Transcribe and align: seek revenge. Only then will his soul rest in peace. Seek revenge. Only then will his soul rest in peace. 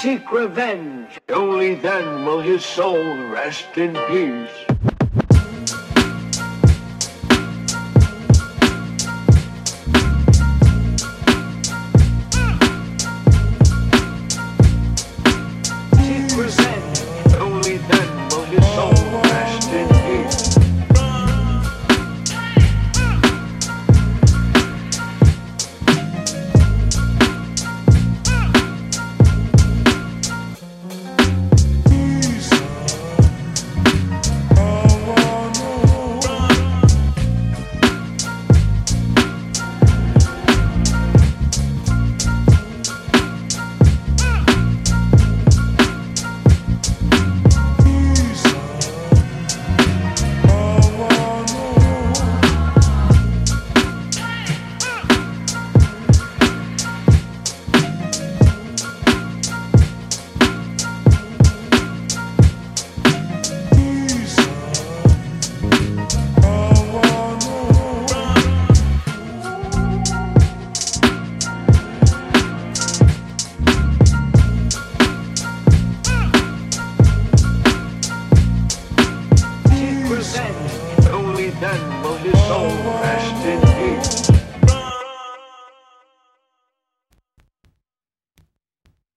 seek 0.00 0.30
revenge. 0.30 1.18
Only 1.28 1.74
then 1.74 2.24
will 2.24 2.40
his 2.40 2.64
soul 2.64 3.02
rest 3.30 3.76
in 3.76 3.94
peace. 4.08 4.48
Seek 15.94 16.38
revenge. 16.38 16.77
Only 81.10 81.50
then 81.50 82.02
will 82.02 82.16
his 82.18 82.38
soul 82.46 82.68
rest 83.00 83.46
in 83.46 83.60
peace. 83.76 84.17